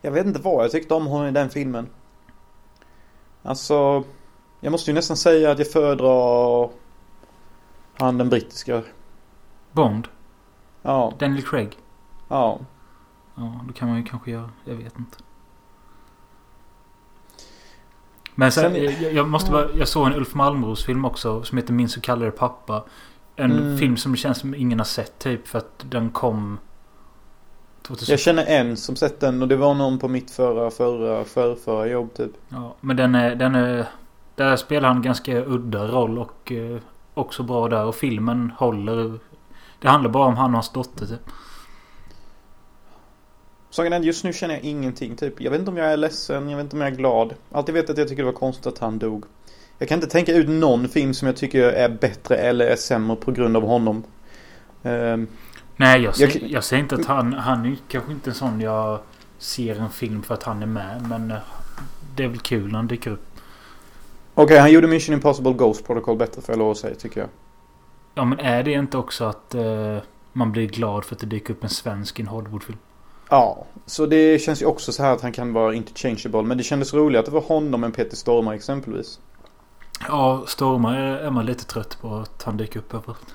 Jag 0.00 0.10
vet 0.10 0.26
inte 0.26 0.40
vad 0.40 0.64
jag 0.64 0.70
tyckte 0.70 0.94
om 0.94 1.06
honom 1.06 1.26
i 1.26 1.30
den 1.30 1.50
filmen. 1.50 1.86
Alltså. 3.48 4.04
Jag 4.60 4.70
måste 4.70 4.90
ju 4.90 4.94
nästan 4.94 5.16
säga 5.16 5.50
att 5.50 5.58
jag 5.58 5.70
föredrar 5.72 6.70
han 7.98 8.18
den 8.18 8.28
brittiska. 8.28 8.82
Bond? 9.72 10.08
Ja, 10.82 11.12
Daniel 11.18 11.42
Craig? 11.42 11.78
ja. 12.28 12.58
Ja, 13.34 13.60
det 13.68 13.72
kan 13.74 13.88
man 13.88 13.96
ju 13.96 14.04
kanske 14.04 14.30
göra. 14.30 14.50
Jag 14.64 14.74
vet 14.74 14.98
inte. 14.98 15.16
Men 18.34 18.52
sen, 18.52 18.72
Sen- 18.72 18.84
jag, 19.02 19.12
jag 19.12 19.28
måste 19.28 19.50
bara, 19.50 19.70
Jag 19.72 19.88
såg 19.88 20.06
en 20.06 20.14
Ulf 20.14 20.34
Malmros 20.34 20.84
film 20.84 21.04
också 21.04 21.42
som 21.42 21.58
heter 21.58 21.72
Min 21.72 21.88
så 21.88 22.00
kallade 22.00 22.30
pappa. 22.30 22.84
En 23.36 23.52
Mm. 23.52 23.78
film 23.78 23.96
som 23.96 24.12
det 24.12 24.18
känns 24.18 24.38
som 24.38 24.54
ingen 24.54 24.78
har 24.78 24.84
sett 24.84 25.18
typ 25.18 25.48
för 25.48 25.58
att 25.58 25.84
den 25.90 26.10
kom... 26.10 26.58
2000, 27.88 28.12
Jag 28.12 28.20
känner 28.20 28.46
en 28.46 28.76
som 28.76 28.96
sett 28.96 29.20
den 29.20 29.42
och 29.42 29.48
det 29.48 29.56
var 29.56 29.74
någon 29.74 29.98
på 29.98 30.08
mitt 30.08 30.30
förra, 30.30 30.70
förra, 30.70 31.24
förra, 31.24 31.56
förra 31.56 31.86
jobb 31.86 32.14
typ. 32.14 32.30
ja, 32.48 32.74
men 32.80 32.96
den 32.96 33.14
är, 33.14 33.34
den 33.34 33.54
är... 33.54 33.86
Där 34.34 34.56
spelar 34.56 34.88
han 34.88 35.02
ganska 35.02 35.44
udda 35.44 35.86
roll 35.86 36.18
och 36.18 36.52
eh, 36.52 36.78
också 37.14 37.42
bra 37.42 37.68
där. 37.68 37.84
Och 37.84 37.94
filmen 37.94 38.52
håller... 38.58 39.18
Det 39.80 39.88
handlar 39.88 40.10
bara 40.10 40.26
om 40.26 40.36
han 40.36 40.50
och 40.50 40.56
hans 40.56 40.72
dotter 40.72 41.06
typ. 41.06 41.20
Saken 43.70 43.92
är 43.92 44.00
just 44.00 44.24
nu 44.24 44.32
känner 44.32 44.54
jag 44.54 44.64
ingenting 44.64 45.16
typ. 45.16 45.40
Jag 45.40 45.50
vet 45.50 45.58
inte 45.60 45.70
om 45.70 45.76
jag 45.76 45.92
är 45.92 45.96
ledsen, 45.96 46.50
jag 46.50 46.56
vet 46.56 46.64
inte 46.64 46.76
om 46.76 46.82
jag 46.82 46.92
är 46.92 46.96
glad. 46.96 47.34
Alltid 47.52 47.74
vet 47.74 47.90
att 47.90 47.98
jag 47.98 48.08
tycker 48.08 48.22
det 48.22 48.30
var 48.32 48.38
konstigt 48.38 48.66
att 48.66 48.78
han 48.78 48.98
dog. 48.98 49.24
Jag 49.78 49.88
kan 49.88 49.96
inte 49.96 50.10
tänka 50.10 50.32
ut 50.32 50.48
någon 50.48 50.88
film 50.88 51.14
som 51.14 51.26
jag 51.26 51.36
tycker 51.36 51.62
är 51.62 51.88
bättre 51.88 52.36
eller 52.36 52.66
är 52.66 52.76
sämre 52.76 53.16
på 53.16 53.32
grund 53.32 53.56
av 53.56 53.62
honom. 53.62 54.02
Ehm, 54.82 55.26
Nej, 55.80 56.00
jag, 56.00 56.08
Jag 56.08 56.16
säger, 56.16 56.40
kan- 56.40 56.48
jag 56.48 56.64
säger 56.64 56.82
inte 56.82 56.94
att 56.94 57.04
han... 57.06 57.32
Han 57.32 57.66
är 57.66 57.76
kanske 57.88 58.12
inte 58.12 58.30
en 58.30 58.34
sån 58.34 58.60
jag 58.60 58.98
ser 59.38 59.76
en 59.80 59.90
film 59.90 60.22
för 60.22 60.34
att 60.34 60.42
han 60.42 60.62
är 60.62 60.66
med. 60.66 61.06
Men 61.08 61.30
eh, 61.30 61.36
det 62.16 62.24
är 62.24 62.28
väl 62.28 62.38
kul 62.38 62.66
när 62.72 62.76
han 62.78 62.86
dyker 62.86 63.10
upp. 63.10 63.24
Okej, 64.34 64.58
han 64.58 64.72
gjorde 64.72 64.86
Mission 64.86 65.14
Impossible 65.14 65.52
Ghost 65.52 65.86
Protocol 65.86 66.16
bättre 66.16 66.42
får 66.42 66.52
jag 66.52 66.58
lov 66.58 66.70
att 66.70 66.76
säga 66.76 66.94
tycker 66.94 67.20
jag. 67.20 67.28
Ja, 68.14 68.24
men 68.24 68.40
är 68.40 68.62
det 68.62 68.72
inte 68.72 68.98
också 68.98 69.24
att 69.24 69.54
eh, 69.54 69.98
man 70.32 70.52
blir 70.52 70.66
glad 70.66 71.04
för 71.04 71.14
att 71.14 71.20
det 71.20 71.26
dyker 71.26 71.54
upp 71.54 71.64
en 71.64 71.70
svensk 71.70 72.18
i 72.18 72.22
en 72.22 72.28
Hollywoodfilm? 72.28 72.78
Ja, 73.30 73.64
så 73.86 74.06
det 74.06 74.38
känns 74.42 74.62
ju 74.62 74.66
också 74.66 74.92
så 74.92 75.02
här 75.02 75.12
att 75.12 75.20
han 75.22 75.32
kan 75.32 75.52
vara 75.52 75.74
interchangeable. 75.74 76.42
Men 76.42 76.58
det 76.58 76.64
kändes 76.64 76.94
roligt 76.94 77.18
att 77.18 77.24
det 77.24 77.30
var 77.32 77.40
honom 77.40 77.84
än 77.84 77.92
Peter 77.92 78.16
Stormare 78.16 78.54
exempelvis. 78.54 79.20
Ja, 80.08 80.44
Stormar 80.46 80.94
är, 80.96 81.16
är 81.16 81.30
man 81.30 81.46
lite 81.46 81.64
trött 81.64 81.98
på 82.00 82.14
att 82.16 82.42
han 82.42 82.56
dyker 82.56 82.80
upp 82.80 82.94
överallt. 82.94 83.34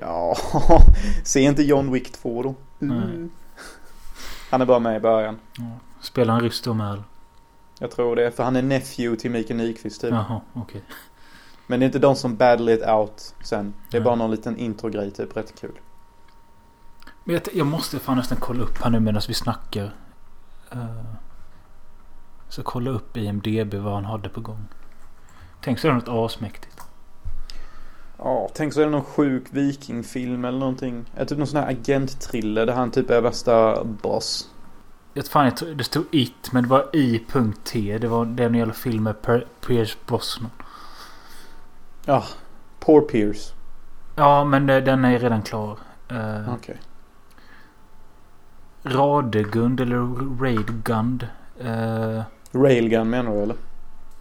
Ja, 0.00 0.36
se 1.24 1.40
inte 1.40 1.62
John 1.62 1.92
Wick 1.92 2.12
2 2.12 2.42
då. 2.42 2.54
Mm. 2.80 3.30
Han 4.50 4.60
är 4.60 4.66
bara 4.66 4.78
med 4.78 4.96
i 4.96 5.00
början. 5.00 5.38
Ja. 5.58 5.64
Spelar 6.00 6.34
han 6.34 6.42
ryss 6.42 6.62
då 6.62 6.74
med 6.74 6.92
eller? 6.92 7.04
Jag 7.78 7.90
tror 7.90 8.16
det, 8.16 8.30
för 8.30 8.44
han 8.44 8.56
är 8.56 8.62
nephew 8.62 9.20
till 9.20 9.30
Mikael 9.30 9.56
Nyqvist 9.56 10.00
typ. 10.00 10.10
Jaha, 10.10 10.40
okej. 10.52 10.82
Men 11.66 11.80
det 11.80 11.84
är 11.84 11.86
inte 11.86 11.98
de 11.98 12.16
som 12.16 12.36
battle 12.36 12.74
it 12.74 12.88
out 12.88 13.34
sen. 13.44 13.74
Det 13.90 13.96
är 13.96 14.00
Nej. 14.00 14.04
bara 14.04 14.14
någon 14.14 14.30
liten 14.30 14.56
intro-grej 14.56 15.10
typ, 15.10 15.36
rätt 15.36 15.60
kul. 15.60 15.78
Men 17.24 17.34
jag, 17.34 17.42
jag 17.52 17.66
måste 17.66 17.98
fan 17.98 18.16
nästan 18.16 18.38
kolla 18.40 18.62
upp 18.62 18.78
här 18.78 18.90
nu 18.90 19.00
medan 19.00 19.22
vi 19.28 19.34
snackar. 19.34 19.94
Uh, 20.74 21.14
så 22.48 22.62
kolla 22.62 22.90
upp 22.90 23.16
IMDB 23.16 23.74
vad 23.74 23.94
han 23.94 24.04
hade 24.04 24.28
på 24.28 24.40
gång. 24.40 24.64
Tänk 25.60 25.78
så 25.78 25.88
är 25.88 25.92
det 25.92 25.98
något 25.98 26.32
asmäktigt. 26.32 26.83
Ja, 28.18 28.48
tänk 28.54 28.72
så 28.72 28.80
är 28.80 28.84
det 28.84 28.90
någon 28.90 29.04
sjuk 29.04 29.44
vikingfilm 29.50 30.44
eller 30.44 30.58
någonting. 30.58 31.04
Är 31.14 31.24
typ 31.24 31.38
någon 31.38 31.46
sån 31.46 31.60
här 31.60 31.70
agent-thriller 31.70 32.66
där 32.66 32.72
han 32.72 32.90
typ 32.90 33.10
är 33.10 33.20
värsta 33.20 33.84
boss. 33.84 34.50
Jag 35.12 35.26
fan, 35.26 35.52
jag 35.60 35.76
det 35.76 35.84
stod 35.84 36.04
IT 36.10 36.52
men 36.52 36.62
det 36.62 36.68
var 36.68 36.90
I.T. 36.92 37.98
Det 37.98 38.08
var 38.08 38.24
den 38.24 38.54
jävla 38.54 38.74
film 38.74 39.02
med 39.02 39.16
Pierce 39.60 39.96
Brosnan. 40.06 40.50
Ja, 42.04 42.24
Poor 42.80 43.00
Pierce. 43.00 43.54
Ja, 44.16 44.44
men 44.44 44.70
eh, 44.70 44.84
den 44.84 45.04
är 45.04 45.18
redan 45.18 45.42
klar. 45.42 45.78
Uh, 46.12 46.54
Okej. 46.54 46.80
Radegund 48.82 49.80
eller 49.80 49.98
Raidgund. 50.40 51.28
Uh, 51.64 52.22
Railgun 52.52 53.10
menar 53.10 53.32
du 53.32 53.42
eller? 53.42 53.56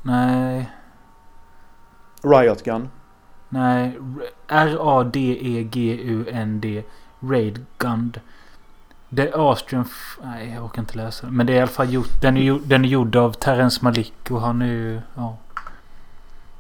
nej. 0.02 0.72
Riot 2.24 2.64
Gun. 2.64 2.90
Nej. 3.54 3.98
R-A-D-E-G-U-N-D. 4.48 5.64
Raidgund. 7.20 8.20
The 9.16 9.32
Austrian... 9.34 9.86
Nej, 10.24 10.52
jag 10.56 10.66
orkar 10.66 10.82
inte 10.82 10.98
läsa. 10.98 11.28
Men 11.32 11.46
det 11.46 11.54
är 11.54 11.58
i 11.58 11.60
alla 11.60 11.68
fall 11.68 11.94
gjort... 11.94 12.22
Den 12.22 12.38
är, 12.38 12.42
gjord, 12.42 12.62
den 12.66 12.86
är 12.86 12.90
gjord 12.90 13.16
av 13.16 13.32
Terrence 13.32 13.80
Malick 13.84 14.32
och 14.32 14.42
han 14.42 14.62
är 14.62 14.66
ju... 14.66 15.02
Ja. 15.16 15.38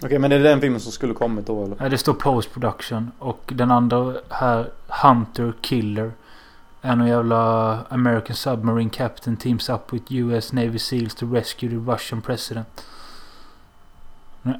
Okej, 0.03 0.19
men 0.19 0.29
det 0.29 0.35
är 0.35 0.39
den 0.39 0.61
filmen 0.61 0.79
som 0.79 0.91
skulle 0.91 1.13
kommit 1.13 1.47
då 1.47 1.63
eller? 1.63 1.75
Nej, 1.79 1.89
det 1.89 1.97
står 1.97 2.13
Post 2.13 2.53
Production. 2.53 3.11
Och 3.19 3.51
den 3.55 3.71
andra 3.71 4.13
här, 4.29 4.69
Hunter 4.87 5.53
Killer. 5.61 6.11
är 6.81 6.95
någon 6.95 7.07
jävla 7.07 7.79
American 7.89 8.35
Submarine 8.35 8.89
Captain 8.89 9.37
teams 9.37 9.69
up 9.69 9.93
with 9.93 10.05
US 10.13 10.53
Navy 10.53 10.79
Seals 10.79 11.15
to 11.15 11.33
rescue 11.33 11.69
the 11.69 11.91
Russian 11.91 12.21
president. 12.21 12.85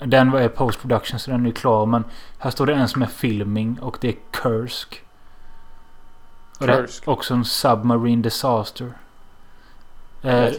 Den 0.06 0.32
var 0.32 0.48
Post 0.48 0.82
Production 0.82 1.20
så 1.20 1.32
den 1.32 1.46
är 1.46 1.52
klar. 1.52 1.86
Men 1.86 2.04
här 2.38 2.52
står 2.52 2.66
det 2.66 2.74
en 2.74 2.88
som 2.88 3.02
är 3.02 3.06
filming 3.06 3.80
och 3.82 3.98
det 4.02 4.08
är 4.08 4.16
Kursk. 4.32 5.02
Och 6.60 6.66
Kursk. 6.66 7.08
också 7.08 7.34
en 7.34 7.46
Submarine 7.46 8.22
Disaster. 8.22 8.94
Eh, 10.22 10.52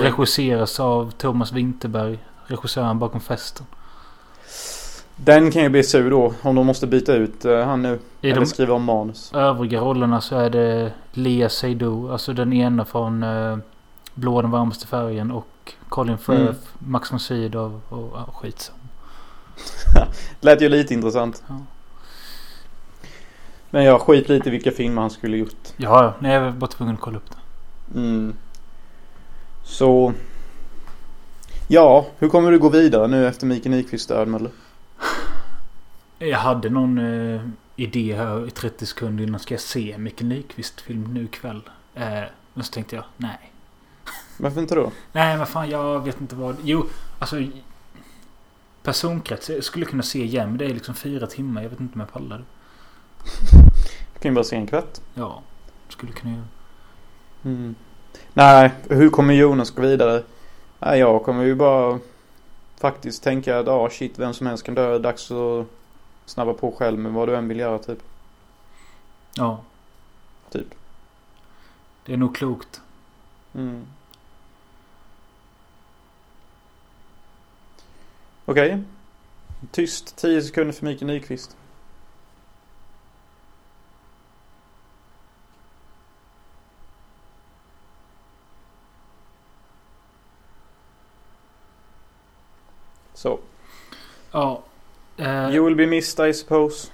regisseras 0.00 0.80
av 0.80 1.10
Thomas 1.10 1.52
Winterberg. 1.52 2.18
Regissören 2.46 2.98
bakom 2.98 3.20
festen. 3.20 3.66
Den 5.16 5.50
kan 5.50 5.62
ju 5.62 5.68
bli 5.68 5.82
sur 5.82 6.10
då 6.10 6.34
om 6.42 6.54
de 6.54 6.66
måste 6.66 6.86
byta 6.86 7.14
ut 7.14 7.44
eh, 7.44 7.60
han 7.60 7.82
nu. 7.82 7.98
I 8.20 8.30
eller 8.30 8.44
skriva 8.44 8.74
om 8.74 8.84
manus. 8.84 9.32
övriga 9.34 9.80
rollerna 9.80 10.20
så 10.20 10.36
är 10.36 10.50
det 10.50 10.92
Lea 11.12 11.48
Seydoux. 11.48 12.12
Alltså 12.12 12.32
den 12.32 12.52
ena 12.52 12.84
från 12.84 13.22
uh, 13.22 13.58
Blå 14.14 14.42
den 14.42 14.50
varmaste 14.50 14.86
färgen. 14.86 15.30
Och 15.30 15.46
Colin 15.88 16.18
Firth, 16.18 16.40
Mm. 16.40 16.54
Max 16.78 17.12
von 17.12 17.20
Sydow 17.20 17.80
och 17.88 18.10
ja, 18.18 18.32
skitsam. 18.34 18.76
Lät 20.40 20.60
ju 20.62 20.68
lite 20.68 20.94
intressant. 20.94 21.42
Ja. 21.48 21.60
Men 23.70 23.84
jag 23.84 24.00
skit 24.00 24.28
lite 24.28 24.48
i 24.48 24.52
vilka 24.52 24.70
filmer 24.70 25.00
han 25.02 25.10
skulle 25.10 25.36
gjort. 25.36 25.68
Ja, 25.76 26.04
ja. 26.04 26.14
Nej, 26.18 26.32
jag 26.32 26.40
var 26.40 26.50
bara 26.50 26.70
tvungen 26.70 26.94
att 26.94 27.00
kolla 27.00 27.16
upp 27.16 27.30
det. 27.30 27.98
Mm. 27.98 28.36
Så... 29.64 30.12
Ja, 31.68 32.06
hur 32.18 32.28
kommer 32.28 32.50
du 32.50 32.58
gå 32.58 32.68
vidare 32.68 33.08
nu 33.08 33.26
efter 33.26 33.46
Mikael 33.46 33.70
Nyqvists 33.70 34.06
död 34.06 34.34
eller? 34.34 34.50
Jag 36.18 36.38
hade 36.38 36.70
någon 36.70 36.98
eh, 36.98 37.40
idé 37.76 38.16
här 38.16 38.46
i 38.46 38.50
30 38.50 38.86
sekunder 38.86 39.24
innan. 39.24 39.40
Ska 39.40 39.54
jag 39.54 39.60
se 39.60 39.98
Mikael 39.98 40.28
Nyqvist 40.28 40.80
film 40.80 41.14
nu 41.14 41.24
ikväll? 41.24 41.62
Eh, 41.94 42.22
men 42.54 42.64
så 42.64 42.72
tänkte 42.72 42.96
jag, 42.96 43.04
nej. 43.16 43.52
Varför 44.40 44.60
inte 44.60 44.74
då? 44.74 44.92
Nej, 45.12 45.36
men 45.36 45.46
fan 45.46 45.70
jag 45.70 46.04
vet 46.04 46.20
inte 46.20 46.36
vad. 46.36 46.56
Jo, 46.62 46.86
alltså. 47.18 47.36
Personkrets. 48.82 49.50
Jag 49.50 49.64
skulle 49.64 49.84
kunna 49.84 50.02
se 50.02 50.24
igen. 50.24 50.48
Men 50.48 50.58
det 50.58 50.64
är 50.64 50.74
liksom 50.74 50.94
fyra 50.94 51.26
timmar. 51.26 51.62
Jag 51.62 51.70
vet 51.70 51.80
inte 51.80 51.94
om 51.94 52.00
jag 52.00 52.12
pallar 52.12 52.38
det. 52.38 52.44
Du 54.14 54.20
kan 54.20 54.30
ju 54.30 54.34
bara 54.34 54.44
se 54.44 54.56
en 54.56 54.66
kvart. 54.66 54.98
Ja, 55.14 55.42
skulle 55.88 56.12
kunna 56.12 56.32
göra. 56.32 56.44
Mm. 57.44 57.74
Nej, 58.34 58.70
hur 58.88 59.10
kommer 59.10 59.34
Jonas 59.34 59.70
gå 59.70 59.82
vidare? 59.82 60.22
Nej, 60.78 60.98
jag 60.98 61.24
kommer 61.24 61.44
ju 61.44 61.54
bara 61.54 61.98
faktiskt 62.78 63.22
tänka 63.22 63.58
att 63.58 63.66
ja 63.66 63.90
shit 63.90 64.18
vem 64.18 64.34
som 64.34 64.46
helst 64.46 64.64
kan 64.64 64.74
dö. 64.74 64.98
Dags 64.98 65.30
att 65.30 65.66
snabba 66.26 66.52
på 66.52 66.72
själv 66.72 66.98
med 66.98 67.12
vad 67.12 67.28
du 67.28 67.36
än 67.36 67.48
vill 67.48 67.58
göra 67.58 67.78
typ. 67.78 68.02
Ja. 69.34 69.60
Typ. 70.50 70.66
Det 72.06 72.12
är 72.12 72.16
nog 72.16 72.36
klokt. 72.36 72.80
Mm. 73.54 73.86
Okej. 78.50 78.82
Tyst 79.70 80.16
10 80.16 80.42
sekunder 80.42 80.72
för 80.72 80.86
Mikael 80.86 81.06
Nyqvist. 81.06 81.56
Så. 93.14 93.38
Ja. 94.32 94.62
Eh, 95.16 95.54
You 95.54 95.64
will 95.66 95.76
be 95.76 95.86
missed 95.86 96.28
I 96.28 96.34
suppose. 96.34 96.90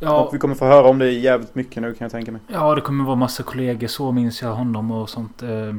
ja, 0.00 0.24
Och 0.24 0.34
vi 0.34 0.38
kommer 0.38 0.54
få 0.54 0.64
höra 0.64 0.88
om 0.88 0.98
det 0.98 1.10
jävligt 1.10 1.54
mycket 1.54 1.82
nu 1.82 1.94
kan 1.94 2.04
jag 2.04 2.12
tänka 2.12 2.32
mig. 2.32 2.40
ja, 2.48 2.74
det 2.74 2.80
kommer 2.80 3.04
vara 3.04 3.16
massa 3.16 3.42
kollegor. 3.42 3.86
Så 3.88 4.12
minns 4.12 4.42
jag 4.42 4.52
honom 4.54 4.90
och 4.90 5.10
sånt. 5.10 5.42
Eh. 5.42 5.74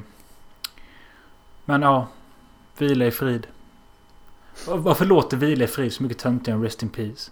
Men 1.66 1.82
ja. 1.82 2.08
Vila 2.78 3.06
i 3.06 3.12
frid. 3.12 3.48
Varför 4.68 5.06
låter 5.06 5.38
vila 5.38 5.64
i 5.64 5.68
frid 5.68 5.94
så 5.94 6.04
mycket 6.04 6.18
töntigare 6.18 6.58
än 6.58 6.64
Rest 6.64 6.84
in 6.84 6.90
Peace? 6.90 7.32